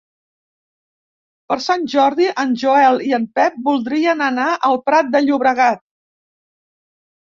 [1.51, 5.85] Per Sant Jordi en Joel i en Pep voldrien anar al Prat de Llobregat.